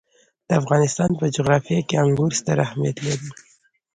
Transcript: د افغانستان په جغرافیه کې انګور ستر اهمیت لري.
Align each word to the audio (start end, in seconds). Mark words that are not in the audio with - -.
د 0.47 0.49
افغانستان 0.61 1.09
په 1.19 1.25
جغرافیه 1.35 1.81
کې 1.87 1.95
انګور 2.03 2.31
ستر 2.39 2.57
اهمیت 2.65 2.97
لري. 3.05 3.27